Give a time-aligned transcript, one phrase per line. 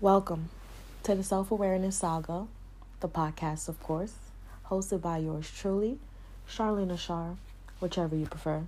[0.00, 0.50] Welcome
[1.02, 2.46] to the Self Awareness Saga,
[3.00, 4.14] the podcast, of course,
[4.66, 5.98] hosted by yours truly,
[6.48, 7.34] Charlene Ashar,
[7.80, 8.62] whichever you prefer.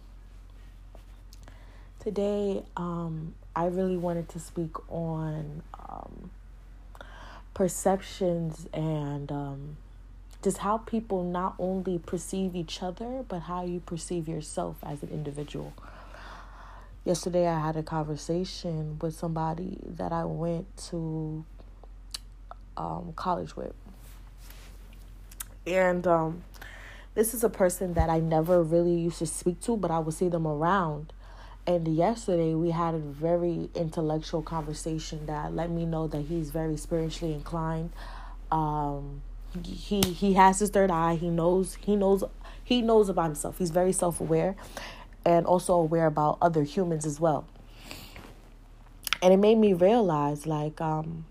[2.00, 6.30] Today, um, I really wanted to speak on um,
[7.54, 9.76] perceptions and um,
[10.42, 15.10] just how people not only perceive each other, but how you perceive yourself as an
[15.10, 15.74] individual.
[17.04, 21.44] Yesterday, I had a conversation with somebody that I went to
[22.76, 23.72] um, college with.
[25.66, 26.42] And um,
[27.14, 30.14] this is a person that I never really used to speak to, but I would
[30.14, 31.12] see them around.
[31.66, 36.76] And yesterday, we had a very intellectual conversation that let me know that he's very
[36.76, 37.90] spiritually inclined.
[38.50, 39.22] Um,
[39.64, 41.16] he he has his third eye.
[41.16, 42.24] He knows he knows
[42.62, 43.58] he knows about himself.
[43.58, 44.56] He's very self aware,
[45.24, 47.46] and also aware about other humans as well.
[49.22, 51.24] And it made me realize like um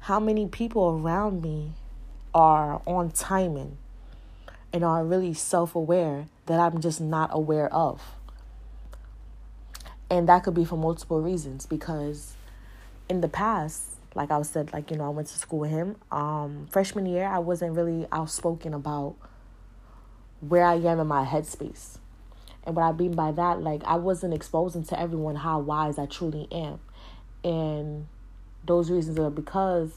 [0.00, 1.72] how many people around me
[2.34, 3.76] are on timing
[4.72, 8.02] and are really self-aware that I'm just not aware of.
[10.08, 12.34] And that could be for multiple reasons because
[13.08, 13.82] in the past,
[14.14, 15.96] like I said, like, you know, I went to school with him.
[16.10, 19.14] Um, freshman year, I wasn't really outspoken about
[20.40, 21.99] where I am in my headspace.
[22.64, 26.06] And what I mean by that, like I wasn't exposing to everyone how wise I
[26.06, 26.80] truly am.
[27.42, 28.06] And
[28.66, 29.92] those reasons are because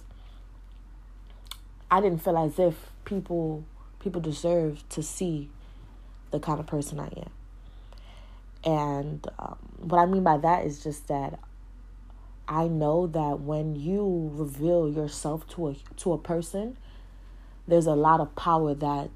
[1.92, 2.76] I didn't feel as if
[3.06, 3.66] people
[4.00, 5.50] people deserve to see
[6.32, 7.30] the kind of person I am.
[8.66, 11.40] And um, what I mean by that is just that
[12.48, 16.78] I know that when you reveal yourself to a to a person,
[17.68, 19.10] there's a lot of power that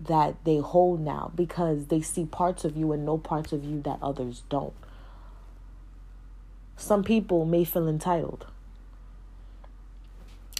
[0.00, 3.80] that they hold now because they see parts of you and no parts of you
[3.82, 4.74] that others don't.
[6.76, 8.46] Some people may feel entitled.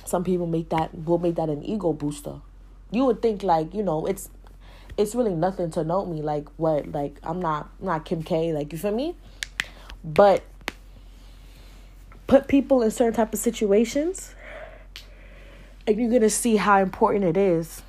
[0.04, 2.40] Some people make that will make that an ego booster.
[2.90, 4.30] You would think like, you know, it's
[4.96, 8.52] it's really nothing to know me like what like I'm not I'm not Kim K
[8.52, 9.14] like you feel me?
[10.02, 10.42] But
[12.26, 14.34] put people in certain type of situations
[15.86, 17.82] and you're to see how important it is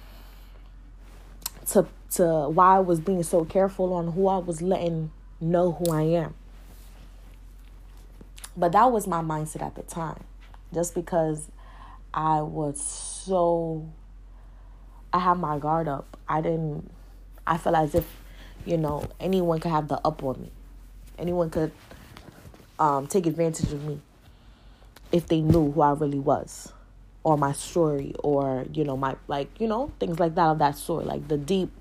[1.71, 5.91] to to why I was being so careful on who I was letting know who
[5.91, 6.33] I am.
[8.57, 10.23] But that was my mindset at the time.
[10.73, 11.49] Just because
[12.13, 13.87] I was so
[15.13, 16.17] I had my guard up.
[16.27, 16.89] I didn't
[17.45, 18.07] I felt as if,
[18.65, 20.51] you know, anyone could have the up on me.
[21.17, 21.71] Anyone could
[22.77, 23.99] um, take advantage of me
[25.11, 26.71] if they knew who I really was
[27.23, 30.75] or my story or you know my like you know things like that of that
[30.75, 31.71] sort like the deep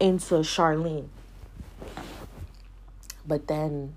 [0.00, 1.08] into Charlene.
[3.26, 3.96] But then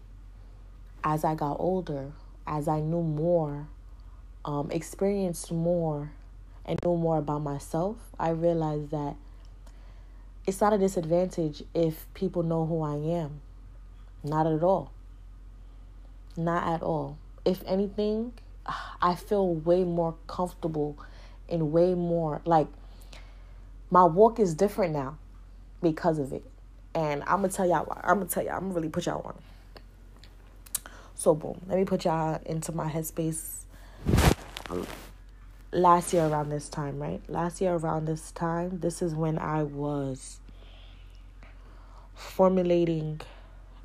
[1.03, 2.11] as I got older,
[2.47, 3.67] as I knew more,
[4.43, 6.11] um, experienced more,
[6.65, 9.15] and knew more about myself, I realized that
[10.45, 13.41] it's not a disadvantage if people know who I am.
[14.23, 14.91] Not at all.
[16.37, 17.17] Not at all.
[17.45, 18.33] If anything,
[19.01, 20.97] I feel way more comfortable
[21.47, 22.67] and way more like
[23.89, 25.17] my walk is different now
[25.81, 26.43] because of it.
[26.93, 28.01] And I'm gonna tell y'all why.
[28.03, 28.55] I'm gonna tell y'all.
[28.55, 29.35] I'm gonna really put y'all on.
[31.15, 33.57] So boom, let me put y'all into my headspace.
[35.71, 37.21] Last year around this time, right?
[37.27, 40.39] Last year around this time, this is when I was
[42.15, 43.21] formulating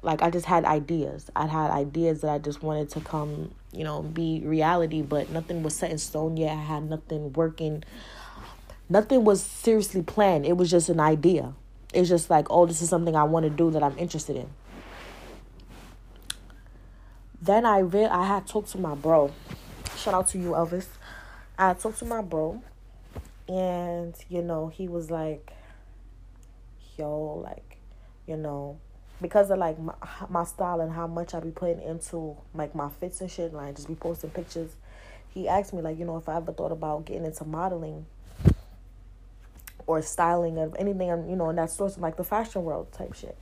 [0.04, 1.31] like I just had ideas.
[1.34, 5.62] I had ideas that I just wanted to come, you know, be reality, but nothing
[5.62, 6.53] was set in stone yet.
[6.53, 7.82] I had nothing working.
[8.88, 10.44] Nothing was seriously planned.
[10.44, 11.54] It was just an idea.
[11.94, 14.50] It's just like, oh, this is something I want to do that I'm interested in.
[17.41, 19.32] Then I real I had talked to my bro.
[19.97, 20.86] Shout out to you, Elvis.
[21.59, 22.62] I talked to my bro,
[23.48, 25.53] and you know he was like,
[26.97, 27.76] "Yo, like,
[28.26, 28.78] you know,
[29.20, 29.94] because of like my,
[30.28, 33.54] my style and how much I be putting into like my fits and shit, and
[33.54, 34.70] like just be posting pictures.
[35.33, 38.06] He asked me like, you know, if I ever thought about getting into modeling
[39.86, 42.92] or styling of anything, um, you know, in that source of like the fashion world
[42.92, 43.36] type shit.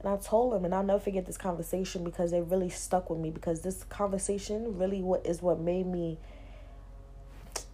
[0.00, 3.18] And I told him, and I'll never forget this conversation because it really stuck with
[3.18, 3.30] me.
[3.30, 6.18] Because this conversation really what is what made me.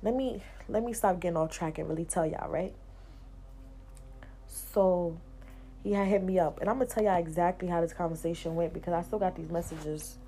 [0.02, 2.74] Let me let me stop getting off track and really tell y'all right.
[4.46, 5.18] So
[5.82, 6.60] he had hit me up.
[6.60, 9.36] And I'm going to tell y'all exactly how this conversation went because I still got
[9.36, 10.18] these messages.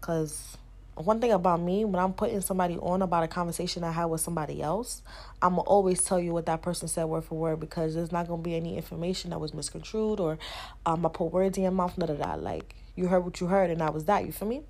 [0.00, 0.56] Because
[0.94, 4.20] one thing about me, when I'm putting somebody on about a conversation I had with
[4.20, 5.02] somebody else,
[5.40, 8.12] I'm going to always tell you what that person said word for word because there's
[8.12, 10.38] not going to be any information that was misconstrued or
[10.84, 12.42] um, I put words in your mouth, none of that.
[12.42, 14.26] Like, you heard what you heard and that was that.
[14.26, 14.62] You feel me?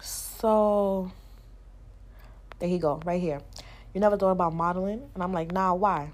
[0.00, 1.10] So
[2.60, 3.40] there he go, right here.
[3.94, 5.02] You never thought about modeling?
[5.14, 6.12] And I'm like, nah, why?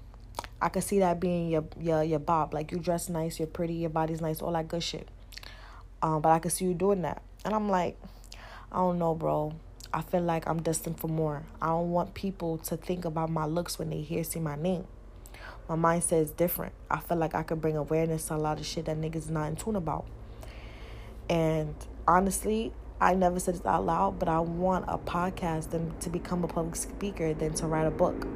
[0.61, 2.53] I could see that being your your your bob.
[2.53, 5.07] Like you dress nice, you're pretty, your body's nice, all that good shit.
[6.01, 7.21] Um, but I could see you doing that.
[7.45, 7.97] And I'm like,
[8.71, 9.53] I don't know, bro.
[9.93, 11.43] I feel like I'm destined for more.
[11.61, 14.85] I don't want people to think about my looks when they hear see my name.
[15.67, 16.73] My mindset is different.
[16.89, 19.47] I feel like I could bring awareness to a lot of shit that niggas not
[19.47, 20.05] in tune about.
[21.29, 21.75] And
[22.07, 26.43] honestly, I never said this out loud, but I want a podcast than to become
[26.43, 28.27] a public speaker than to write a book.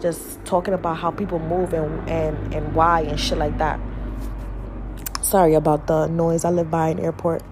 [0.00, 3.80] Just talking about how people move and and, and why and shit like that.
[5.22, 6.44] Sorry about the noise.
[6.44, 7.42] I live by an airport.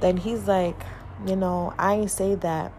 [0.00, 0.80] Then he's like,
[1.26, 2.72] you know, I ain't say that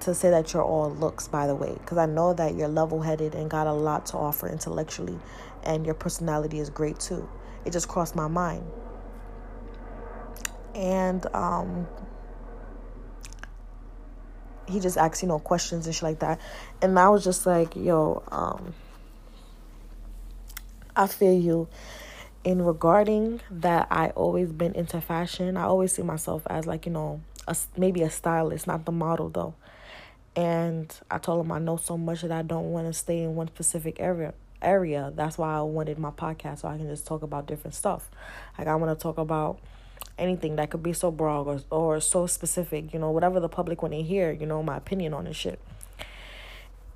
[0.00, 3.02] to say that you're all looks, by the way, because I know that you're level
[3.02, 5.18] headed and got a lot to offer intellectually,
[5.62, 7.28] and your personality is great too.
[7.64, 8.64] It just crossed my mind
[10.78, 11.88] and um,
[14.68, 16.40] he just asked, you know, questions and shit like that.
[16.82, 18.74] And I was just like, yo, um,
[20.94, 21.68] I feel you.
[22.44, 25.56] In regarding that, I always been into fashion.
[25.56, 29.28] I always see myself as like, you know, a, maybe a stylist, not the model
[29.28, 29.54] though.
[30.36, 33.34] And I told him I know so much that I don't want to stay in
[33.34, 34.34] one specific area.
[34.62, 35.12] Area.
[35.14, 38.10] That's why I wanted my podcast so I can just talk about different stuff.
[38.56, 39.58] Like I want to talk about
[40.18, 43.82] anything that could be so broad or, or so specific, you know, whatever the public
[43.82, 45.58] want to hear, you know, my opinion on this shit.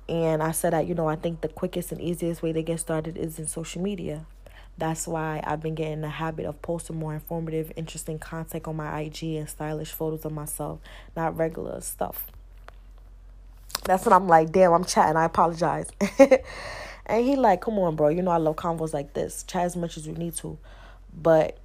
[0.09, 2.79] And I said that, you know, I think the quickest and easiest way to get
[2.79, 4.25] started is in social media.
[4.77, 9.01] That's why I've been getting the habit of posting more informative, interesting content on my
[9.01, 10.79] IG and stylish photos of myself,
[11.15, 12.27] not regular stuff.
[13.85, 15.89] That's what I'm like, damn, I'm chatting, I apologize.
[17.05, 19.43] and he like, come on, bro, you know I love convos like this.
[19.43, 20.57] Chat as much as you need to.
[21.15, 21.57] But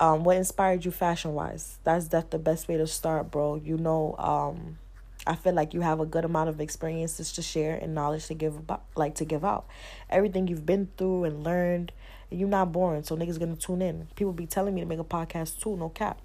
[0.00, 1.78] um, what inspired you fashion wise?
[1.84, 3.56] That's that's the best way to start, bro.
[3.56, 4.78] You know, um,
[5.26, 8.34] I feel like you have a good amount of experiences to share and knowledge to
[8.34, 9.66] give about, like to give out.
[10.08, 11.92] Everything you've been through and learned,
[12.30, 14.08] and you're not boring, so niggas gonna tune in.
[14.16, 16.18] People be telling me to make a podcast too, no cap.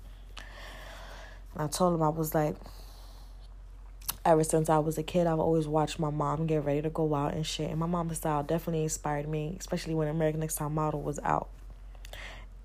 [1.53, 2.55] And I told him I was like,
[4.23, 7.13] ever since I was a kid, I've always watched my mom get ready to go
[7.13, 7.69] out and shit.
[7.69, 11.49] And my mom's style definitely inspired me, especially when American Next Top Model was out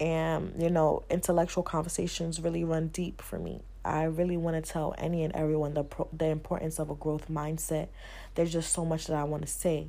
[0.00, 3.60] and you know intellectual conversations really run deep for me.
[3.84, 7.28] I really want to tell any and everyone the pro- the importance of a growth
[7.30, 7.88] mindset.
[8.34, 9.88] There's just so much that i want to say.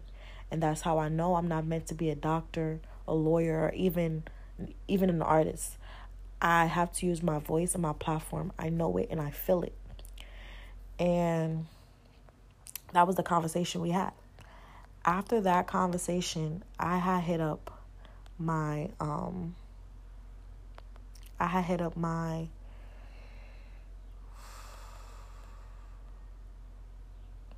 [0.52, 3.74] And that's how i know i'm not meant to be a doctor a lawyer or
[3.74, 4.24] even
[4.88, 5.78] even an artist.
[6.42, 8.52] I have to use my voice and my platform.
[8.60, 9.76] I know it and i feel it.
[11.00, 11.68] And
[12.94, 14.12] that was the conversation we had.
[15.06, 17.80] After that conversation i had hit up
[18.38, 19.56] my um
[21.42, 22.48] I had hit up my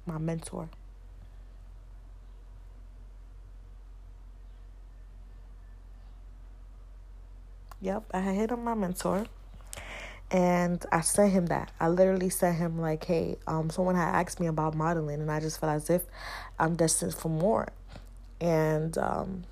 [0.05, 0.69] my mentor.
[7.81, 9.25] Yep, I had hit up my mentor
[10.31, 11.73] and I sent him that.
[11.81, 15.41] I literally sent him like, hey, um, someone had asked me about modeling and I
[15.41, 16.03] just felt as if
[16.57, 17.67] I'm destined for more.
[18.39, 19.43] And um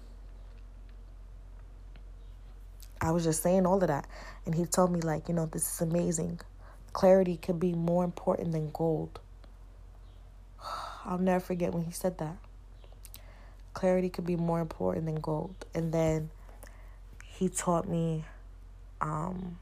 [3.01, 4.07] I was just saying all of that.
[4.45, 6.39] And he told me, like, you know, this is amazing.
[6.94, 9.19] Clarity could be more important than gold.
[11.06, 12.37] I'll never forget when he said that.
[13.73, 15.66] Clarity could be more important than gold.
[15.73, 16.30] And then
[17.25, 18.25] he taught me
[18.99, 19.57] um,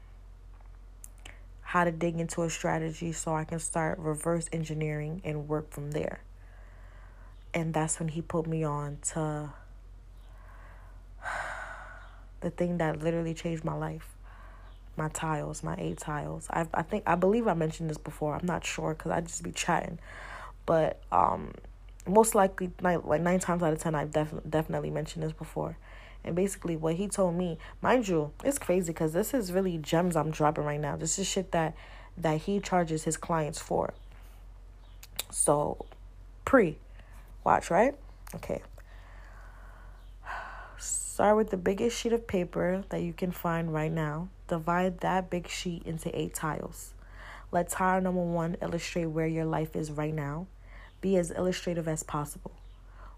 [1.62, 5.92] how to dig into a strategy so I can start reverse engineering and work from
[5.92, 6.20] there.
[7.54, 9.50] And that's when he put me on to
[12.40, 14.08] the thing that literally changed my life.
[14.96, 16.46] My tiles my eight tiles.
[16.50, 18.34] I i think i believe i mentioned this before.
[18.34, 19.98] I'm not sure because i just be chatting.
[20.66, 21.52] But um
[22.06, 25.76] most likely nine, like nine times out of ten i've def- definitely mentioned this before.
[26.24, 30.16] And basically what he told me mind you it's crazy because this is really gems
[30.16, 30.96] i'm dropping right now.
[30.96, 31.74] This is shit that
[32.18, 33.94] that he charges his clients for.
[35.30, 35.86] So
[36.44, 36.78] pre
[37.44, 37.94] watch right?
[38.34, 38.60] Okay
[41.20, 44.30] Start with the biggest sheet of paper that you can find right now.
[44.48, 46.94] Divide that big sheet into eight tiles.
[47.52, 50.46] Let tile number one illustrate where your life is right now.
[51.02, 52.52] Be as illustrative as possible.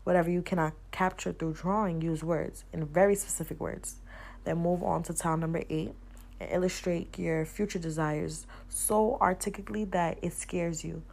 [0.03, 3.99] Whatever you cannot capture through drawing, use words, in very specific words.
[4.43, 5.95] Then move on to tile number eight
[6.41, 11.05] and illustrate your future desires so articulately that it scares you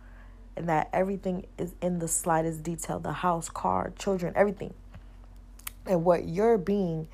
[0.55, 4.74] and that everything is in the slightest detail the house, car, children, everything
[5.89, 7.10] and what you're being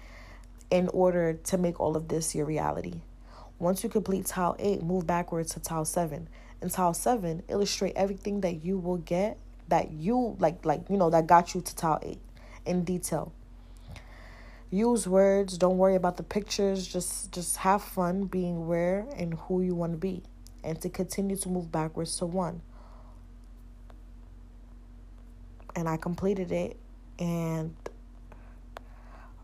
[0.69, 3.01] in order to make all of this your reality.
[3.57, 6.27] Once you complete tile 8, move backwards to tile 7.
[6.61, 11.09] In tile 7, illustrate everything that you will get that you like like you know
[11.09, 12.19] that got you to tile 8
[12.65, 13.31] in detail.
[14.69, 19.61] Use words, don't worry about the pictures, just just have fun being where and who
[19.61, 20.23] you want to be
[20.63, 22.61] and to continue to move backwards to 1.
[25.75, 26.77] And I completed it
[27.19, 27.75] and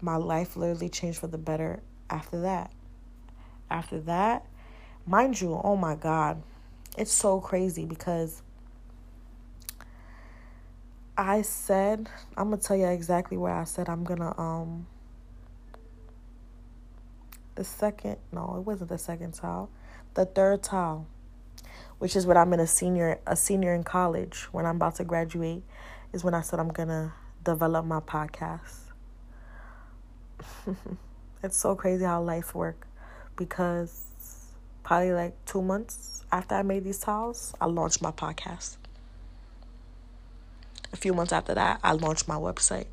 [0.02, 2.72] my life literally changed for the better after that.
[3.70, 4.46] After that,
[5.06, 6.42] mind you, oh my God,
[6.98, 8.42] it's so crazy because
[11.18, 14.88] I said, I'm gonna tell you exactly where I said I'm gonna, um,
[17.56, 19.70] the second, no, it wasn't the second tile,
[20.16, 21.06] the third tile,
[22.00, 25.04] which is when I'm in a senior, a senior in college, when I'm about to
[25.04, 25.64] graduate,
[26.12, 28.81] is when I said I'm gonna develop my podcast.
[31.44, 32.88] it's so crazy how life work
[33.36, 34.06] because
[34.84, 38.78] probably like two months after I made these tiles, I launched my podcast.
[40.94, 42.88] A few months after that, I launched my website.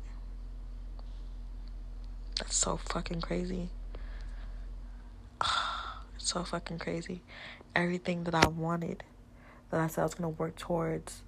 [2.37, 3.69] That's so fucking crazy.
[6.15, 7.21] It's so fucking crazy.
[7.73, 9.03] Everything that I wanted,
[9.69, 11.23] that I said I was gonna work towards,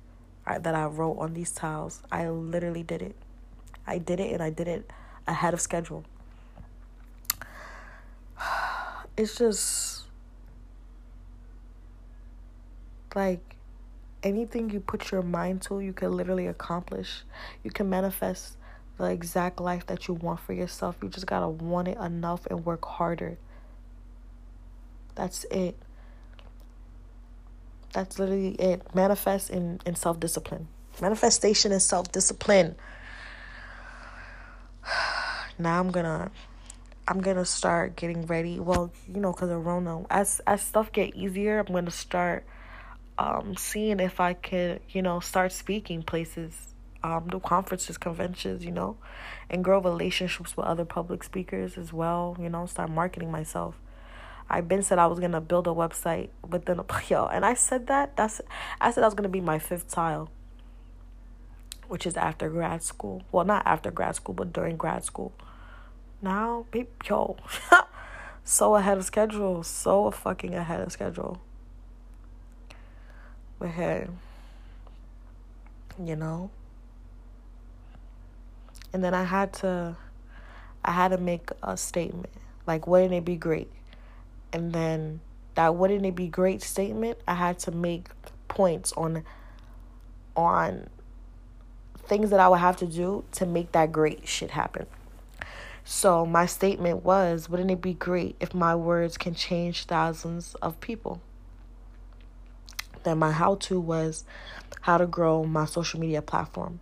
[0.46, 3.16] that I wrote on these tiles, I literally did it.
[3.88, 4.92] I did it and I did it
[5.28, 6.04] ahead of schedule.
[9.18, 10.06] It's just
[13.13, 13.58] like
[14.24, 17.24] anything you put your mind to, you can literally accomplish.
[17.63, 18.58] You can manifest
[18.98, 20.96] the exact life that you want for yourself.
[21.01, 23.38] You just gotta want it enough and work harder.
[25.16, 25.78] That's it.
[27.94, 28.96] That's literally it.
[28.96, 30.68] Manifest in, in self discipline.
[31.01, 32.75] Manifestation is self discipline.
[35.58, 36.31] Now I'm gonna
[37.08, 38.60] I'm gonna start getting ready.
[38.60, 42.46] Well, you know, cause of Rona, as as stuff get easier, I'm gonna start
[43.17, 48.72] um seeing if I could, you know, start speaking places, um, do conferences, conventions, you
[48.72, 48.98] know,
[49.50, 52.38] and grow relationships with other public speakers as well.
[52.39, 53.75] You know, start marketing myself.
[54.50, 57.88] I've been said I was gonna build a website within a yo, and I said
[57.88, 58.15] that.
[58.15, 58.41] That's
[58.79, 60.29] I said I was gonna be my fifth tile
[61.91, 63.21] which is after grad school.
[63.33, 65.33] Well, not after grad school, but during grad school.
[66.21, 67.36] Now, babe, yo,
[68.45, 71.41] so ahead of schedule, so fucking ahead of schedule.
[73.60, 74.07] But hey,
[76.01, 76.50] you know.
[78.93, 79.98] And then I had to,
[80.86, 82.31] I had to make a statement.
[82.65, 83.69] Like, wouldn't it be great?
[84.53, 85.19] And then
[85.55, 88.07] that wouldn't it be great statement, I had to make
[88.48, 89.25] points on,
[90.38, 90.88] on
[92.12, 94.86] things that I would have to do to make that great shit happen.
[95.86, 100.82] So my statement was, wouldn't it be great if my words can change thousands of
[100.82, 101.22] people?
[103.03, 104.25] Then my how to was
[104.82, 106.82] how to grow my social media platform,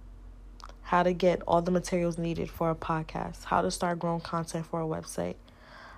[0.81, 4.65] how to get all the materials needed for a podcast, how to start growing content
[4.65, 5.35] for a website,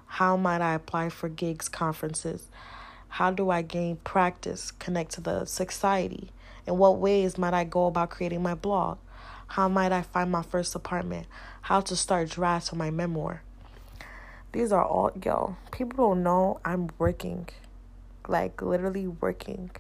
[0.08, 2.50] how might I apply for gigs, conferences,
[3.08, 6.32] how do I gain practice, connect to the society,
[6.68, 8.98] in what ways might I go about creating my blog,
[9.52, 11.28] how might I find my first apartment?
[11.64, 13.44] How to start drafts for my memoir.
[14.54, 17.50] These are all, yo, people don't know I'm working.
[18.30, 19.72] Like, literally working.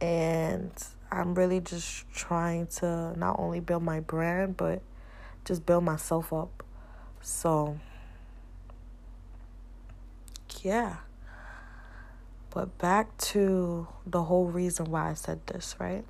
[0.00, 0.70] And
[1.12, 4.80] I'm really just trying to not only build my brand, but
[5.44, 6.62] just build myself up.
[7.20, 7.78] So,
[10.62, 10.96] yeah.
[12.48, 16.06] But back to the whole reason why I said this, right?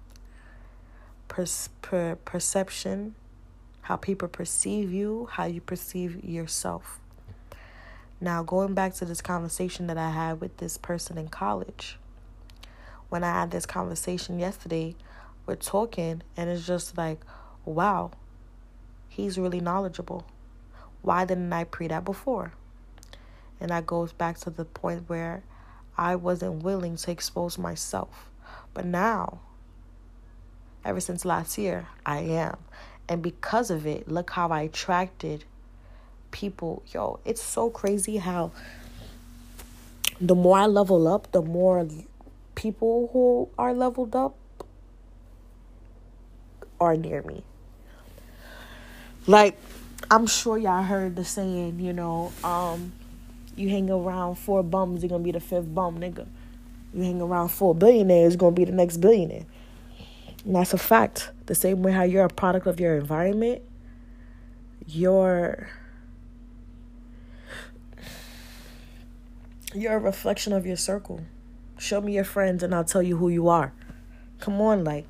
[1.28, 1.46] Per,
[1.82, 3.14] per, perception,
[3.82, 7.00] how people perceive you, how you perceive yourself.
[8.20, 11.98] Now, going back to this conversation that I had with this person in college,
[13.08, 14.96] when I had this conversation yesterday,
[15.44, 17.20] we're talking, and it's just like,
[17.64, 18.10] wow,
[19.08, 20.26] he's really knowledgeable.
[21.02, 22.52] Why didn't I pre that before?
[23.60, 25.42] And that goes back to the point where
[25.96, 28.30] I wasn't willing to expose myself.
[28.74, 29.40] But now
[30.86, 32.56] ever since last year, I am.
[33.08, 35.44] And because of it, look how I attracted
[36.30, 36.82] people.
[36.92, 38.52] Yo, it's so crazy how
[40.20, 41.86] the more I level up, the more
[42.54, 44.36] people who are leveled up
[46.80, 47.42] are near me.
[49.26, 49.58] Like,
[50.10, 52.92] I'm sure y'all heard the saying, you know, um,
[53.56, 56.26] you hang around four bums, you're gonna be the fifth bum, nigga.
[56.94, 59.46] You hang around four billionaires, you're gonna be the next billionaire.
[60.46, 61.32] And that's a fact.
[61.46, 63.62] The same way how you're a product of your environment,
[64.86, 65.68] you're
[69.74, 71.20] You're a reflection of your circle.
[71.76, 73.74] Show me your friends and I'll tell you who you are.
[74.40, 75.06] Come on, like.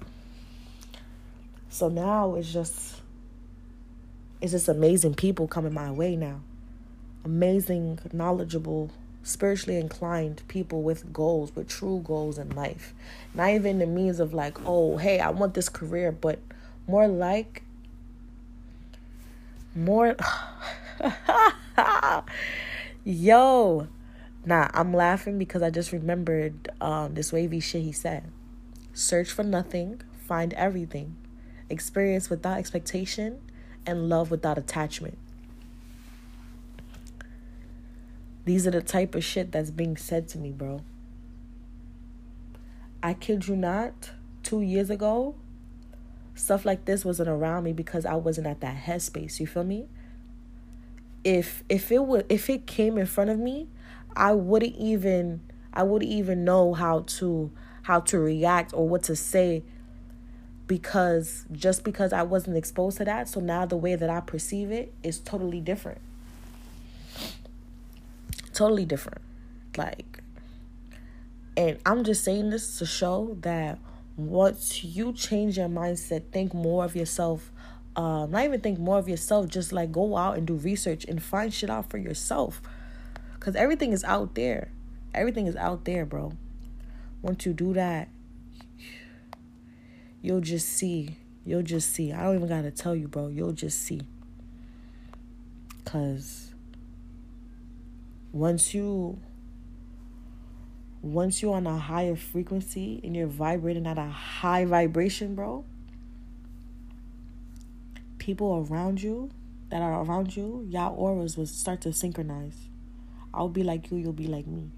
[1.68, 3.02] So now it's just
[4.40, 6.40] it's just amazing people coming my way now.
[7.24, 8.90] Amazing, knowledgeable,
[9.26, 12.94] spiritually inclined people with goals, with true goals in life.
[13.34, 16.38] Not even the means of like, oh, hey, I want this career, but
[16.86, 17.62] more like
[19.74, 20.16] more
[23.04, 23.86] yo
[24.46, 28.24] nah i'm laughing because i just remembered um this wavy shit he said.
[28.94, 31.16] Search for nothing find everything.
[31.68, 33.40] Experience without expectation
[33.84, 35.18] and love without attachment
[38.46, 40.80] these are the type of shit that's being said to me bro
[43.02, 44.12] i kid you not
[44.42, 45.34] two years ago
[46.38, 49.40] stuff like this wasn't around me because I wasn't at that headspace.
[49.40, 49.88] You feel me?
[51.24, 53.68] If if it would if it came in front of me,
[54.14, 55.40] I wouldn't even
[55.72, 57.50] I wouldn't even know how to
[57.82, 59.64] how to react or what to say
[60.66, 64.70] because just because I wasn't exposed to that, so now the way that I perceive
[64.70, 66.00] it is totally different.
[68.56, 69.20] Totally different.
[69.76, 70.22] Like
[71.56, 73.78] and I'm just saying this to show that
[74.16, 77.50] once you change your mindset, think more of yourself.
[77.96, 81.22] Um, not even think more of yourself, just like go out and do research and
[81.22, 82.60] find shit out for yourself.
[83.40, 84.70] Cause everything is out there.
[85.14, 86.32] Everything is out there, bro.
[87.22, 88.08] Once you do that,
[90.20, 91.16] you'll just see.
[91.44, 92.12] You'll just see.
[92.12, 93.28] I don't even gotta tell you, bro.
[93.28, 94.02] You'll just see.
[95.84, 96.45] Cause
[98.36, 99.18] once you
[101.00, 105.64] once you're on a higher frequency and you're vibrating at a high vibration, bro,
[108.18, 109.30] people around you
[109.70, 112.68] that are around you, y'all auras will start to synchronize.
[113.32, 114.70] I'll be like you, you'll be like me.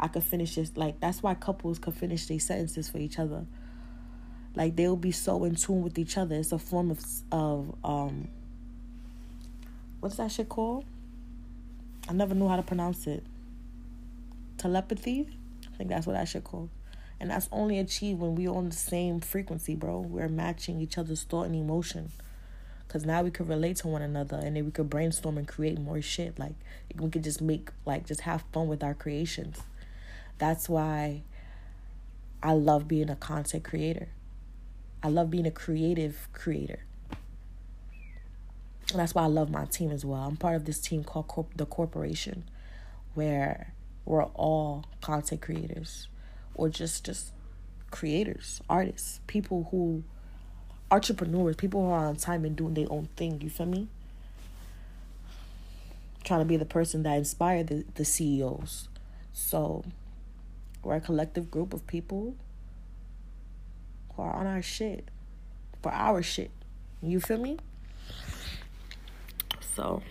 [0.00, 3.46] I could finish this like that's why couples could finish their sentences for each other.
[4.56, 6.34] Like they'll be so in tune with each other.
[6.34, 7.00] It's a form of
[7.30, 8.26] of um
[10.00, 10.84] what's that shit called?
[12.08, 13.24] I never knew how to pronounce it
[14.58, 15.28] telepathy.
[15.72, 16.70] I think that's what I should call.
[17.18, 20.00] And that's only achieved when we're on the same frequency, bro.
[20.00, 22.10] We're matching each other's thought and emotion.
[22.88, 25.78] Cause now we could relate to one another and then we could brainstorm and create
[25.78, 26.38] more shit.
[26.38, 26.54] Like
[26.94, 29.58] we could just make like just have fun with our creations.
[30.38, 31.22] That's why
[32.42, 34.08] I love being a content creator.
[35.02, 36.84] I love being a creative creator.
[38.90, 40.22] And that's why I love my team as well.
[40.22, 42.44] I'm part of this team called Corp- the Corporation,
[43.14, 43.72] where
[44.04, 46.08] we're all content creators
[46.54, 47.32] or just just
[47.90, 50.04] creators, artists, people who
[50.90, 53.88] entrepreneurs, people who are on time and doing their own thing, you feel me?
[56.24, 58.88] Trying to be the person that inspired the, the CEOs.
[59.32, 59.84] So
[60.82, 62.36] we're a collective group of people
[64.14, 65.08] who are on our shit.
[65.82, 66.50] For our shit.
[67.02, 67.58] You feel me?
[69.76, 70.02] So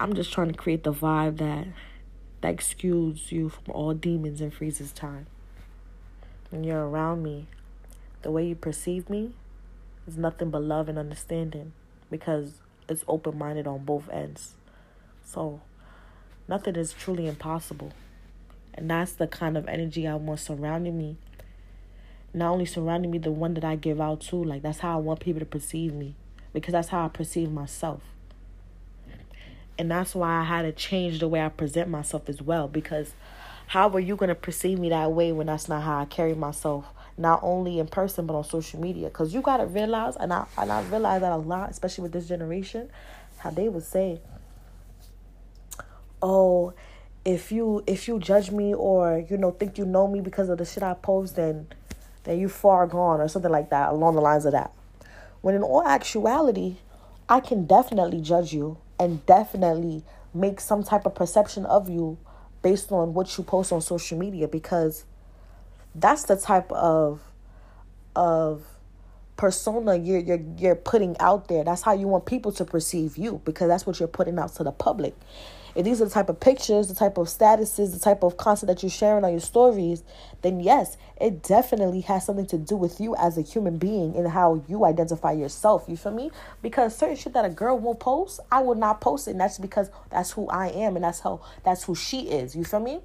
[0.00, 1.68] I'm just trying to create the vibe that
[2.40, 5.26] that excludes you from all demons and freezes time.
[6.50, 7.46] When you're around me,
[8.22, 9.34] the way you perceive me
[10.06, 11.72] is nothing but love and understanding
[12.10, 12.54] because
[12.88, 14.54] it's open minded on both ends.
[15.24, 15.60] So
[16.48, 17.92] nothing is truly impossible.
[18.74, 21.18] And that's the kind of energy I want surrounding me.
[22.34, 24.42] Not only surrounding me, the one that I give out to.
[24.42, 26.16] Like that's how I want people to perceive me.
[26.54, 28.00] Because that's how I perceive myself.
[29.78, 32.68] And that's why I had to change the way I present myself as well.
[32.68, 33.12] Because
[33.66, 36.34] how are you going to perceive me that way when that's not how I carry
[36.34, 36.86] myself?
[37.18, 39.08] Not only in person, but on social media.
[39.08, 42.12] Because you got to realize, and I, and I realize that a lot, especially with
[42.12, 42.88] this generation,
[43.38, 44.20] how they would say,
[46.22, 46.72] oh,
[47.24, 50.58] if you if you judge me or you know think you know me because of
[50.58, 51.66] the shit I post then
[52.24, 54.72] then you far gone or something like that along the lines of that.
[55.44, 56.76] When in all actuality,
[57.28, 60.02] I can definitely judge you and definitely
[60.32, 62.16] make some type of perception of you
[62.62, 65.04] based on what you post on social media because
[65.94, 67.20] that's the type of
[68.16, 68.64] of
[69.36, 71.62] persona you're you're you're putting out there.
[71.62, 74.64] That's how you want people to perceive you because that's what you're putting out to
[74.64, 75.14] the public
[75.74, 78.68] if these are the type of pictures, the type of statuses, the type of content
[78.68, 80.02] that you're sharing on your stories,
[80.42, 84.28] then yes, it definitely has something to do with you as a human being and
[84.28, 85.84] how you identify yourself.
[85.88, 86.30] You feel me?
[86.62, 89.32] Because certain shit that a girl won't post, I will not post it.
[89.32, 92.54] And that's because that's who I am and that's how that's who she is.
[92.54, 93.00] You feel me?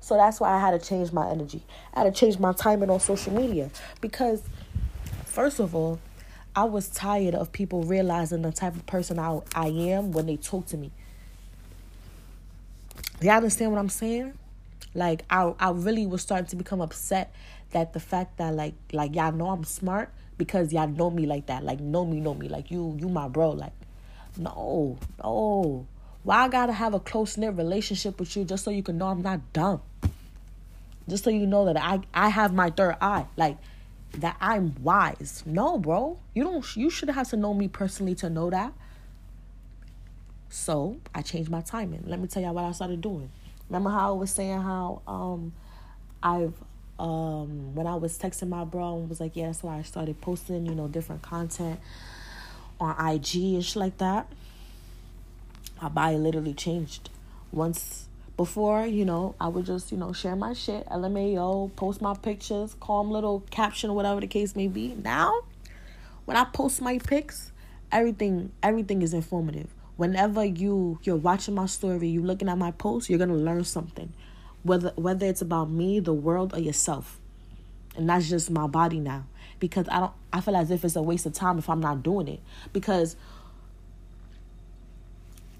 [0.00, 1.62] So that's why I had to change my energy.
[1.92, 3.70] I had to change my timing on social media.
[4.00, 4.42] Because
[5.26, 5.98] first of all,
[6.58, 10.36] I was tired of people realizing the type of person I, I am when they
[10.36, 10.90] talk to me.
[13.20, 14.36] Do y'all understand what I'm saying?
[14.92, 17.32] Like I I really was starting to become upset
[17.70, 21.46] that the fact that like like y'all know I'm smart because y'all know me like
[21.46, 21.62] that.
[21.62, 22.48] Like know me, know me.
[22.48, 23.50] Like you you my bro.
[23.50, 23.74] Like
[24.36, 25.86] no, no.
[26.24, 29.06] Why I gotta have a close knit relationship with you just so you can know
[29.06, 29.80] I'm not dumb?
[31.08, 33.26] Just so you know that I I have my third eye.
[33.36, 33.58] Like
[34.12, 35.42] that I'm wise.
[35.46, 36.18] No, bro.
[36.34, 38.72] You don't you should have to know me personally to know that.
[40.48, 42.04] So I changed my timing.
[42.06, 43.30] Let me tell y'all what I started doing.
[43.68, 45.52] Remember how I was saying how um
[46.22, 46.54] I've
[46.98, 50.20] um when I was texting my bro and was like, yeah, that's why I started
[50.20, 51.78] posting, you know, different content
[52.80, 54.26] on IG and shit like that.
[55.80, 57.10] My body literally changed.
[57.52, 58.07] Once
[58.38, 62.74] before, you know, I would just, you know, share my shit, LMAO, post my pictures,
[62.80, 64.94] calm little caption, whatever the case may be.
[64.94, 65.42] Now,
[66.24, 67.52] when I post my pics,
[67.92, 73.10] everything everything is informative whenever you you're watching my story, you're looking at my post,
[73.10, 74.10] you're gonna learn something.
[74.62, 77.18] Whether whether it's about me, the world, or yourself.
[77.96, 79.26] And that's just my body now.
[79.58, 82.02] Because I don't I feel as if it's a waste of time if I'm not
[82.02, 82.40] doing it.
[82.72, 83.16] Because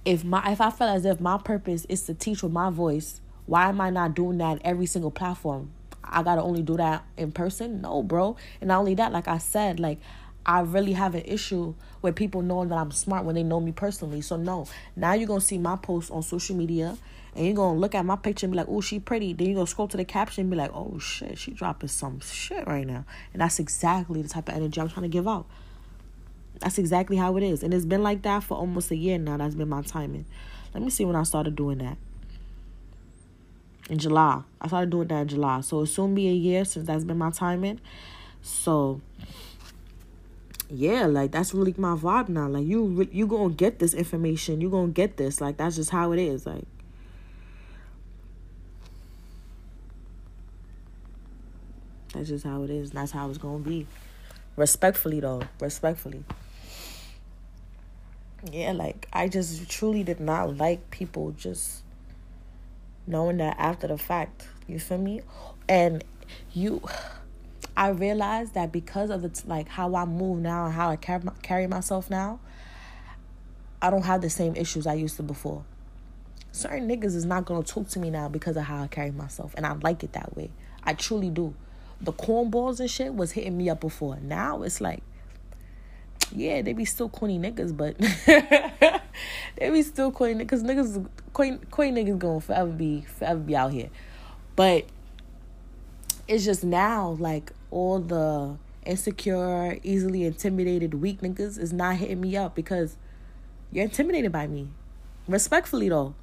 [0.09, 3.21] if my if I feel as if my purpose is to teach with my voice,
[3.45, 5.71] why am I not doing that every single platform?
[6.03, 7.83] I gotta only do that in person?
[7.83, 8.35] No, bro.
[8.63, 9.99] And not only that, like I said, like
[10.47, 13.71] I really have an issue with people knowing that I'm smart when they know me
[13.71, 14.23] personally.
[14.23, 14.67] So no,
[14.97, 16.97] now you're gonna see my post on social media
[17.37, 19.35] and you're gonna look at my picture and be like, oh, she pretty.
[19.35, 22.21] Then you're gonna scroll to the caption and be like, oh shit, she dropping some
[22.21, 23.05] shit right now.
[23.35, 25.45] And that's exactly the type of energy I'm trying to give out.
[26.61, 27.63] That's exactly how it is.
[27.63, 29.37] And it's been like that for almost a year now.
[29.37, 30.27] That's been my timing.
[30.75, 31.97] Let me see when I started doing that.
[33.89, 34.43] In July.
[34.61, 35.61] I started doing that in July.
[35.61, 37.81] So it'll soon be a year since that's been my timing.
[38.43, 39.01] So
[40.71, 42.49] yeah, like that's really my vibe now.
[42.49, 44.61] Like you, you gonna get this information.
[44.61, 45.41] You gonna get this.
[45.41, 46.45] Like that's just how it is.
[46.45, 46.65] Like.
[52.13, 52.91] That's just how it is.
[52.91, 53.87] That's how it's gonna be.
[54.57, 55.43] Respectfully though.
[55.61, 56.25] Respectfully.
[58.51, 61.83] Yeah, like I just truly did not like people just
[63.07, 64.47] knowing that after the fact.
[64.67, 65.23] You feel me?
[65.69, 66.05] And
[66.53, 66.83] you
[67.77, 71.23] I realized that because of the like how I move now and how I carry,
[71.43, 72.41] carry myself now,
[73.81, 75.65] I don't have the same issues I used to before.
[76.51, 79.55] Certain niggas is not gonna talk to me now because of how I carry myself,
[79.57, 80.51] and I like it that way.
[80.83, 81.55] I truly do.
[82.01, 84.19] The cornballs and shit was hitting me up before.
[84.23, 85.03] Now it's like,
[86.35, 87.97] yeah, they be still corny niggas, but
[89.57, 90.63] they be still corny niggas.
[90.63, 93.91] Niggas, corny, corny niggas gonna forever be forever be out here,
[94.57, 94.85] but
[96.27, 102.37] it's just now like all the insecure, easily intimidated, weak niggas is not hitting me
[102.37, 102.97] up because
[103.71, 104.69] you're intimidated by me.
[105.29, 106.15] Respectfully though.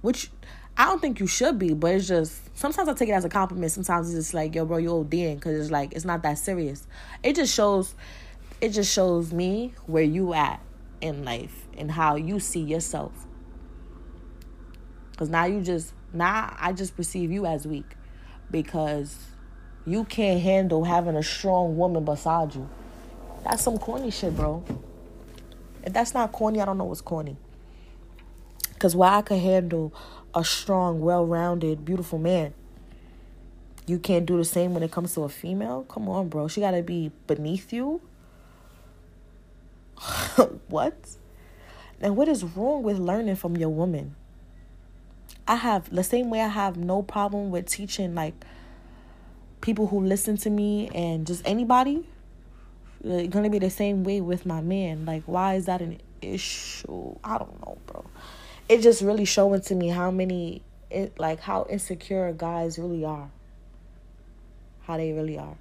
[0.00, 0.30] Which
[0.76, 3.28] I don't think you should be, but it's just sometimes I take it as a
[3.28, 3.72] compliment.
[3.72, 6.86] Sometimes it's just like, yo, bro, you ODing because it's like it's not that serious.
[7.22, 7.94] It just shows,
[8.60, 10.60] it just shows me where you at
[11.00, 13.26] in life and how you see yourself.
[15.16, 17.84] Cause now you just now I just perceive you as weak
[18.50, 19.16] because
[19.86, 22.68] you can't handle having a strong woman beside you.
[23.44, 24.64] That's some corny shit, bro.
[25.82, 27.36] If that's not corny, I don't know what's corny.
[28.74, 29.94] Because why I can handle
[30.34, 32.54] a strong, well rounded, beautiful man,
[33.86, 35.84] you can't do the same when it comes to a female?
[35.88, 36.48] Come on, bro.
[36.48, 38.00] She got to be beneath you?
[40.68, 41.16] what?
[42.00, 44.16] And what is wrong with learning from your woman?
[45.46, 48.34] I have the same way I have no problem with teaching like
[49.60, 52.06] people who listen to me and just anybody
[53.02, 55.04] it's gonna be the same way with my man.
[55.06, 57.16] Like why is that an issue?
[57.24, 58.04] I don't know bro.
[58.68, 63.30] It's just really showing to me how many it like how insecure guys really are.
[64.82, 65.56] How they really are.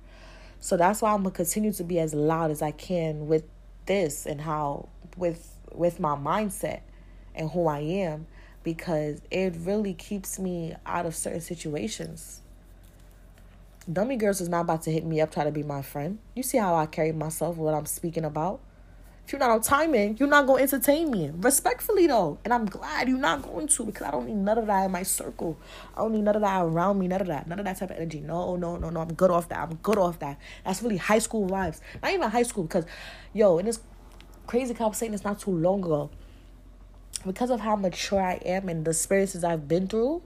[0.60, 3.44] So that's why i'm gonna continue to be as loud as i can with
[3.90, 6.80] this and how with with my mindset
[7.36, 8.28] and who i am
[8.64, 12.42] because it really keeps me out of certain situations
[13.92, 16.20] Dummy girls is not about to hit me up, try to be my friend.
[16.36, 18.60] You see how I carry myself, what I'm speaking about.
[19.30, 21.30] If you're not on timing, you're not to entertain me.
[21.32, 22.40] Respectfully, though.
[22.44, 24.92] And I'm glad you're not going to because I don't need none of that in
[24.92, 25.56] my circle.
[25.96, 27.48] I don't need none of that around me, none of that.
[27.48, 28.22] None of that type of energy.
[28.22, 29.02] No, no, no, no.
[29.02, 29.60] I'm good off that.
[29.60, 30.40] I'm good off that.
[30.66, 31.80] That's really high school vibes.
[32.02, 32.86] Not even high school because,
[33.32, 33.80] yo, in this
[34.48, 36.10] crazy conversation, it's not too long ago.
[37.24, 40.24] Because of how mature I am and the experiences I've been through,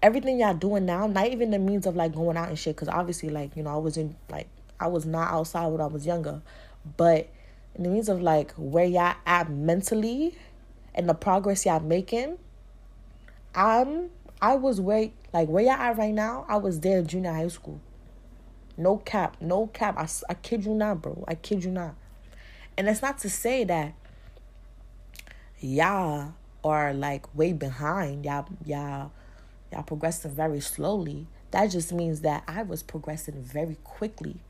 [0.00, 2.86] everything y'all doing now, not even the means of like going out and shit, because
[2.86, 4.46] obviously, like, you know, I wasn't like,
[4.78, 6.40] I was not outside when I was younger,
[6.96, 7.28] but
[7.74, 10.36] in the means of like where y'all at mentally
[10.94, 12.38] and the progress y'all making,
[13.54, 16.44] I'm I was where like where y'all at right now.
[16.48, 17.80] I was there in junior high school.
[18.76, 19.96] No cap, no cap.
[19.98, 21.24] I, I kid you not, bro.
[21.26, 21.94] I kid you not.
[22.76, 23.94] And it's not to say that
[25.58, 28.24] y'all are like way behind.
[28.24, 29.12] Y'all y'all
[29.72, 31.26] y'all progressing very slowly.
[31.52, 34.40] That just means that I was progressing very quickly.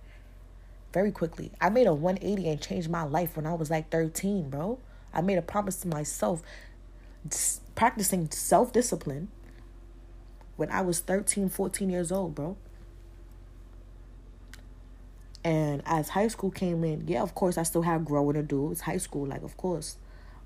[0.97, 1.53] Very quickly.
[1.61, 4.79] I made a 180 and changed my life when I was like 13, bro.
[5.13, 6.43] I made a promise to myself
[7.75, 9.29] practicing self-discipline
[10.57, 12.57] when I was 13, 14 years old, bro.
[15.45, 18.73] And as high school came in, yeah, of course, I still have growing to do.
[18.73, 19.99] It's high school, like, of course.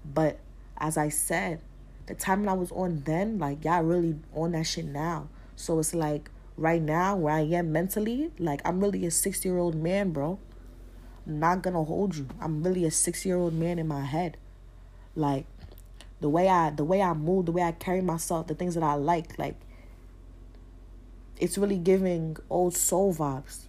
[0.04, 0.40] But
[0.78, 1.60] as I said,
[2.06, 5.28] the time I was on then, like, y'all really on that shit now.
[5.54, 6.28] So it's like,
[6.60, 10.38] right now, where I am mentally, like, I'm really a 60 year old man, bro.
[11.26, 12.28] I'm not gonna hold you.
[12.40, 14.36] I'm really a 60 year old man in my head.
[15.16, 15.46] Like,
[16.20, 18.84] the way I the way I move, the way I carry myself, the things that
[18.84, 19.56] I like, like
[21.38, 23.62] it's really giving old soul vibes.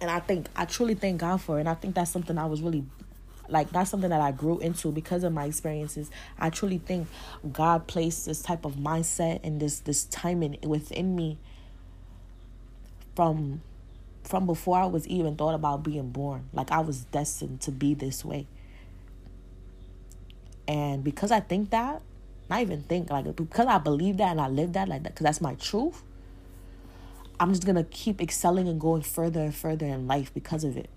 [0.00, 1.60] And I think I truly thank God for it.
[1.60, 2.84] And I think that's something I was really
[3.50, 6.10] like that's something that I grew into because of my experiences.
[6.38, 7.08] I truly think
[7.52, 11.38] God placed this type of mindset and this this timing within me
[13.14, 13.62] from
[14.22, 16.48] from before I was even thought about being born.
[16.52, 18.46] Like I was destined to be this way.
[20.68, 22.00] And because I think that,
[22.48, 25.24] not even think like because I believe that and I live that like that because
[25.24, 26.02] that's my truth.
[27.40, 30.90] I'm just gonna keep excelling and going further and further in life because of it.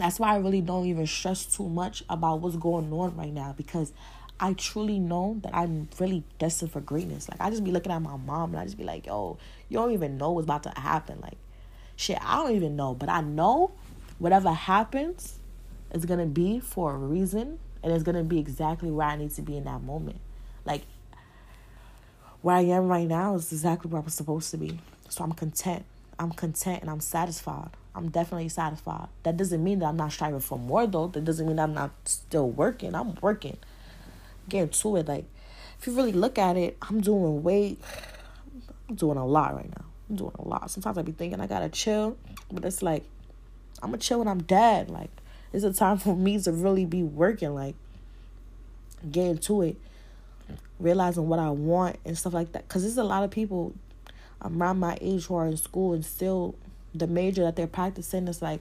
[0.00, 3.54] That's why I really don't even stress too much about what's going on right now
[3.56, 3.92] because
[4.38, 7.28] I truly know that I'm really destined for greatness.
[7.28, 9.36] Like I just be looking at my mom and I just be like, yo,
[9.68, 11.20] you don't even know what's about to happen.
[11.20, 11.36] Like,
[11.96, 12.94] shit, I don't even know.
[12.94, 13.72] But I know
[14.18, 15.38] whatever happens
[15.92, 19.42] is gonna be for a reason and it's gonna be exactly where I need to
[19.42, 20.20] be in that moment.
[20.64, 20.82] Like
[22.40, 24.78] where I am right now is exactly where I'm supposed to be.
[25.10, 25.84] So I'm content.
[26.18, 27.70] I'm content and I'm satisfied.
[27.94, 29.08] I'm definitely satisfied.
[29.24, 31.08] That doesn't mean that I'm not striving for more though.
[31.08, 32.94] That doesn't mean I'm not still working.
[32.94, 33.58] I'm working.
[34.48, 35.08] Getting to it.
[35.08, 35.24] Like
[35.78, 37.76] if you really look at it, I'm doing way
[38.88, 39.84] I'm doing a lot right now.
[40.08, 40.70] I'm doing a lot.
[40.70, 42.16] Sometimes I be thinking I gotta chill,
[42.50, 43.04] but it's like
[43.82, 44.88] I'm gonna chill when I'm dead.
[44.88, 45.10] Like
[45.52, 47.74] it's a time for me to really be working, like
[49.10, 49.76] getting to it,
[50.78, 52.68] realizing what I want and stuff like that.
[52.68, 53.74] Cause there's a lot of people
[54.42, 56.54] around my age who are in school and still
[56.94, 58.60] the major that they're practicing is like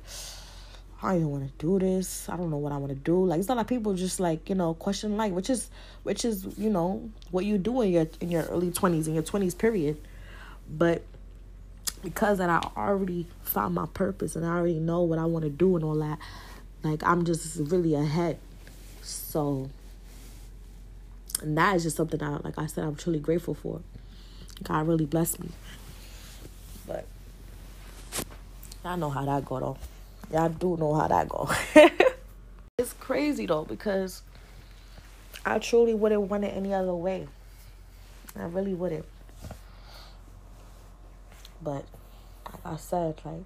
[1.01, 2.27] I don't want to do this.
[2.27, 3.25] I don't know what I want to do.
[3.25, 5.69] Like it's not like people just like you know question like which is
[6.03, 9.23] which is you know what you do in your in your early twenties in your
[9.23, 9.97] twenties period,
[10.69, 11.03] but
[12.03, 15.49] because that I already found my purpose and I already know what I want to
[15.49, 16.19] do and all that,
[16.83, 18.37] like I'm just really ahead.
[19.01, 19.69] So
[21.41, 23.81] and that is just something that like I said I'm truly grateful for.
[24.63, 25.49] God really blessed me.
[26.85, 27.05] But
[28.89, 29.77] y'all know how that go though.
[30.33, 31.47] Y'all do know how that go.
[32.79, 34.23] it's crazy though because
[35.45, 37.27] I truly wouldn't want it any other way.
[38.35, 39.05] I really wouldn't.
[41.61, 41.85] But
[42.45, 43.43] like I said, like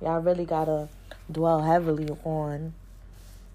[0.00, 0.88] y'all really gotta
[1.30, 2.74] dwell heavily on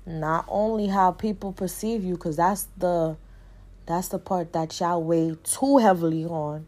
[0.06, 3.16] not only how people perceive you, because that's the
[3.86, 6.68] that's the part that y'all weigh too heavily on,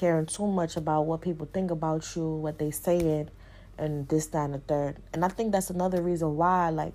[0.00, 3.28] caring too much about what people think about you, what they saying,
[3.76, 4.96] and this, that, and the third.
[5.12, 6.94] And I think that's another reason why, like,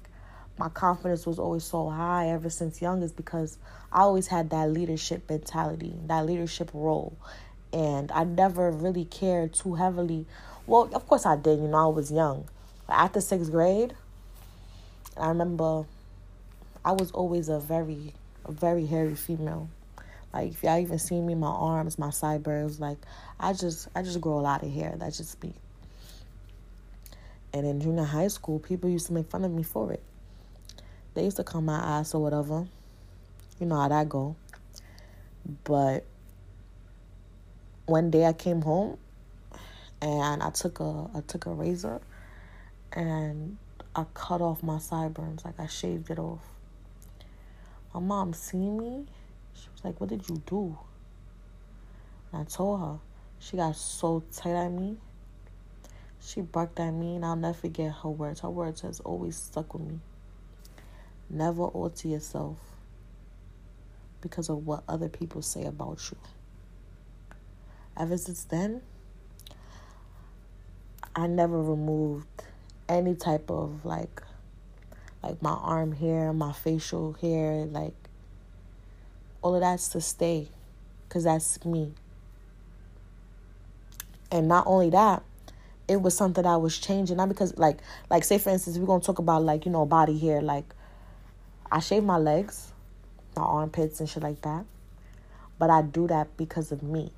[0.57, 3.59] my confidence was always so high ever since young is because
[3.91, 7.15] I always had that leadership mentality, that leadership role.
[7.71, 10.25] And I never really cared too heavily.
[10.65, 12.47] Well, of course I did, you know, I was young.
[12.87, 13.93] But after sixth grade,
[15.15, 15.85] I remember
[16.83, 18.13] I was always a very
[18.45, 19.69] a very hairy female.
[20.35, 22.97] Like if y'all even see me, my arms, my sideburns, like
[23.39, 24.93] I just I just grow a lot of hair.
[24.97, 25.53] That's just me.
[27.53, 30.03] And in junior high school, people used to make fun of me for it.
[31.13, 32.67] They used to call my ass or whatever.
[33.61, 34.35] You know how that go.
[35.63, 36.03] But
[37.85, 38.97] one day I came home
[40.01, 42.01] and I took a I took a razor
[42.91, 43.55] and
[43.95, 46.41] I cut off my sideburns, like I shaved it off.
[47.93, 49.05] My mom seen me.
[49.55, 50.77] She was like, What did you do?
[52.31, 52.99] And I told her.
[53.39, 54.97] She got so tight at me.
[56.19, 58.39] She barked at me, and I'll never forget her words.
[58.39, 59.99] Her words has always stuck with me.
[61.29, 62.57] Never alter yourself
[64.21, 66.17] because of what other people say about you.
[67.97, 68.81] Ever since then,
[71.15, 72.43] I never removed
[72.89, 74.21] any type of like
[75.23, 77.93] like my arm hair, my facial hair, like
[79.45, 80.47] all of that's to stay
[81.07, 81.93] because that's me.
[84.31, 85.21] And not only that,
[85.87, 87.17] it was something that was changing.
[87.17, 87.77] Not because like
[88.09, 90.65] like say for instance, we're gonna talk about like, you know, body hair, like
[91.71, 92.73] I shave my legs,
[93.35, 94.65] my armpits and shit like that.
[95.59, 97.11] But I do that because of me.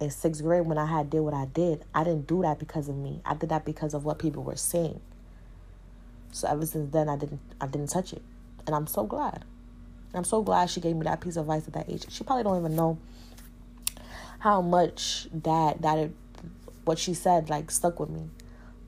[0.00, 2.88] In sixth grade when I had did what I did, I didn't do that because
[2.88, 3.20] of me.
[3.26, 5.02] I did that because of what people were saying.
[6.32, 8.22] So ever since then I didn't I didn't touch it.
[8.66, 9.44] And I'm so glad.
[10.14, 12.06] I'm so glad she gave me that piece of advice at that age.
[12.08, 12.98] She probably don't even know
[14.38, 16.12] how much that that it,
[16.84, 18.28] what she said like stuck with me,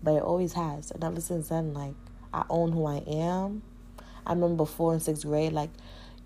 [0.03, 0.91] but it always has.
[0.91, 1.95] And ever since then, like
[2.33, 3.63] I own who I am.
[4.27, 5.71] I remember before in sixth grade, like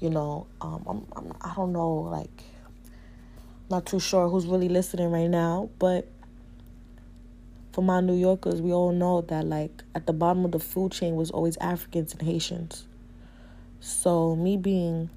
[0.00, 2.42] you know, um, I'm, I'm I don't know, like
[3.70, 6.08] not too sure who's really listening right now, but
[7.72, 10.92] for my New Yorkers, we all know that like at the bottom of the food
[10.92, 12.86] chain was always Africans and Haitians.
[13.80, 15.10] So me being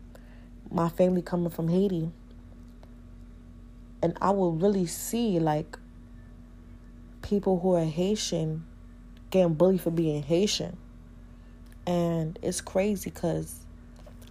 [0.71, 2.09] my family coming from Haiti,
[4.01, 5.77] and I will really see like
[7.21, 8.65] people who are Haitian
[9.29, 10.77] getting bullied for being Haitian.
[11.85, 13.55] And it's crazy because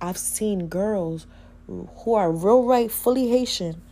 [0.01, 1.27] I've seen girls
[1.67, 3.83] who are real right, fully Haitian,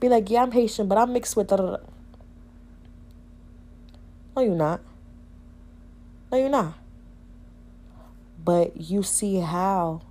[0.00, 1.48] be like, yeah, I'm Haitian, but I'm mixed with.
[1.48, 1.76] Da, da, da.
[4.34, 4.80] No, you're not.
[6.30, 6.74] No, you're not.
[8.44, 10.02] But you see how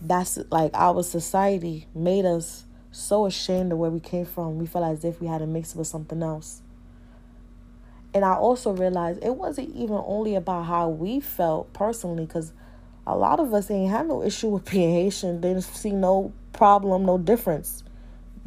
[0.00, 4.58] that's like our society made us so ashamed of where we came from.
[4.58, 6.62] We felt as if we had to mix it with something else.
[8.14, 12.52] And I also realized it wasn't even only about how we felt personally, because
[13.06, 15.40] a lot of us ain't had no issue with being Haitian.
[15.40, 17.84] They didn't see no problem, no difference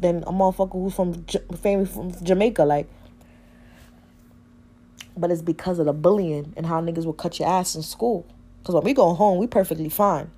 [0.00, 1.24] than a motherfucker who's from
[1.56, 2.64] family from Jamaica.
[2.64, 2.88] Like,
[5.16, 8.26] but it's because of the bullying and how niggas will cut your ass in school.
[8.60, 10.30] Because when we go home, we perfectly fine.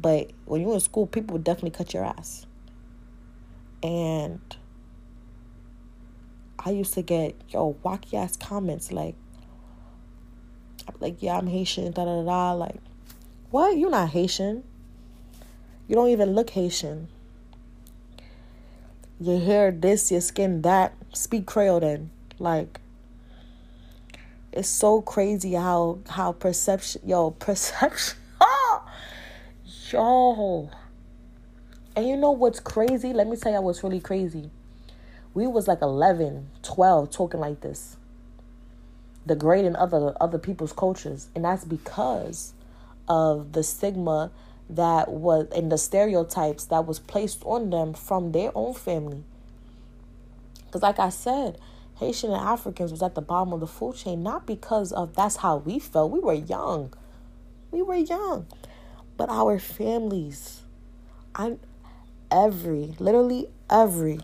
[0.00, 2.46] But when you're in school, people would definitely cut your ass.
[3.82, 4.40] And
[6.58, 9.14] I used to get, yo, wacky ass comments like,
[11.00, 12.52] like, yeah, I'm Haitian, da da da.
[12.52, 12.76] Like,
[13.50, 13.76] what?
[13.76, 14.64] You're not Haitian.
[15.86, 17.08] You don't even look Haitian.
[19.20, 20.94] Your hair this, your skin that.
[21.12, 22.10] Speak Creole then.
[22.38, 22.80] Like,
[24.52, 28.18] it's so crazy how how perception yo perception
[29.92, 30.70] yo.
[31.96, 33.12] And you know what's crazy?
[33.12, 34.50] Let me tell you what's really crazy.
[35.34, 37.96] We was like 11 12 talking like this.
[39.26, 41.28] Degrading other other people's cultures.
[41.34, 42.52] And that's because
[43.08, 44.30] of the stigma
[44.70, 49.24] that was and the stereotypes that was placed on them from their own family.
[50.66, 51.58] Because like i said
[51.98, 55.36] Haitian and Africans was at the bottom of the food chain, not because of that's
[55.36, 56.12] how we felt.
[56.12, 56.92] We were young.
[57.72, 58.46] We were young.
[59.16, 60.62] But our families,
[61.34, 61.56] I
[62.30, 64.20] every, literally every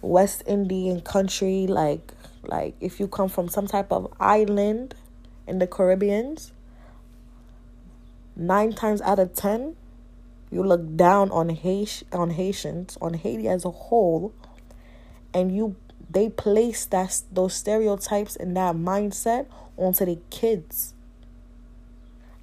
[0.00, 4.94] West Indian country, like like if you come from some type of island
[5.46, 6.52] in the Caribbeans,
[8.36, 9.76] nine times out of ten,
[10.50, 14.32] you look down on Haiti, on Haitians, on Haiti as a whole
[15.34, 15.76] and you
[16.08, 20.94] they place that those stereotypes and that mindset onto the kids.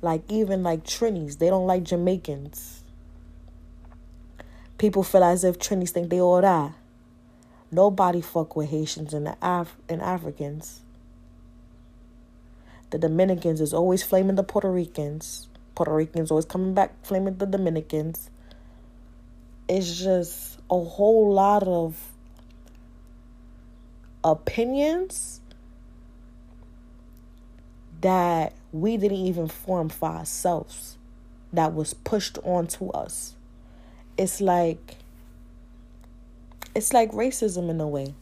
[0.02, 2.84] Like even like Trinis, they don't like Jamaicans.
[4.78, 6.74] People feel as if Trinis think they all that.
[7.72, 10.82] Nobody fuck with Haitians and the Af- and Africans.
[12.90, 15.48] The Dominicans is always flaming the Puerto Ricans.
[15.76, 18.30] Puerto Ricans always coming back flaming the Dominicans.
[19.70, 22.11] It's just a whole lot of
[24.24, 25.42] opinions
[28.02, 30.98] that we didn't even form for ourselves
[31.54, 33.36] that was pushed onto us.
[34.18, 34.98] It's like
[36.74, 38.14] it's like racism in a way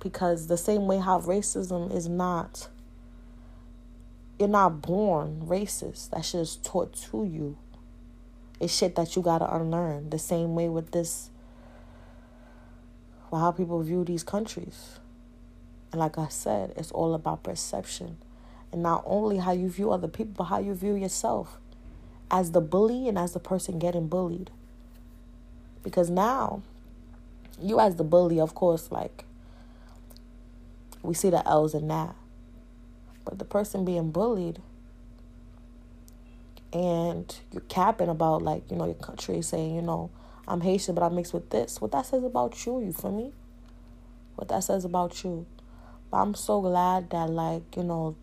[0.00, 2.68] because the same way how racism is not
[4.38, 6.10] you're not born racist.
[6.10, 7.56] That shit is taught to you.
[8.60, 10.10] It's shit that you gotta unlearn.
[10.10, 11.30] The same way with this
[13.32, 14.98] how people view these countries
[15.92, 18.18] and like I said, it's all about perception.
[18.72, 21.58] And not only how you view other people, but how you view yourself
[22.30, 24.50] as the bully and as the person getting bullied.
[25.82, 26.62] Because now,
[27.60, 29.24] you as the bully, of course, like,
[31.02, 32.14] we see the L's in that.
[33.24, 34.60] But the person being bullied,
[36.72, 40.10] and you're capping about, like, you know, your country saying, you know,
[40.48, 41.80] I'm Haitian, but I mix with this.
[41.80, 43.32] What that says about you, you feel me?
[44.34, 45.46] What that says about you.
[46.10, 48.16] But I'm so glad that, like, you know,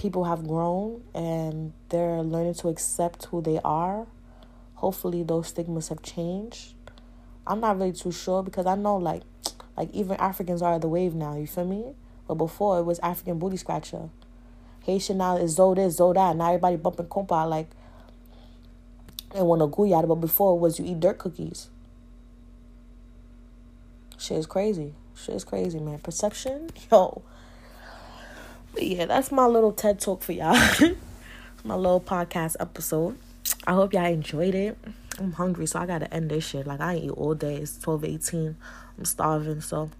[0.00, 4.06] people have grown and they're learning to accept who they are.
[4.76, 6.72] Hopefully those stigmas have changed.
[7.46, 9.22] I'm not really too sure because I know like
[9.76, 11.94] like even Africans are the wave now, you feel me?
[12.26, 14.08] But before it was African booty scratcher.
[14.84, 16.34] Haitian now is Zo this, Zo that.
[16.34, 17.68] Now everybody bumping compa like
[19.34, 21.68] and want to guyada, but before it was you eat dirt cookies.
[24.16, 24.94] Shit is crazy.
[25.24, 25.98] Shit is crazy, man.
[25.98, 27.22] Perception, yo.
[28.72, 30.54] But yeah, that's my little TED talk for y'all.
[31.64, 33.18] my little podcast episode.
[33.66, 34.78] I hope y'all enjoyed it.
[35.18, 36.66] I'm hungry, so I gotta end this shit.
[36.66, 37.56] Like I ain't eat all day.
[37.56, 38.56] It's twelve eighteen.
[38.96, 39.90] I'm starving, so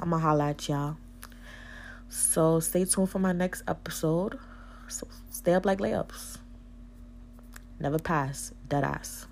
[0.00, 0.96] I'ma holla at y'all.
[2.08, 4.38] So stay tuned for my next episode.
[4.88, 6.38] So stay up like layups.
[7.78, 8.52] Never pass.
[8.68, 9.26] Dead ass.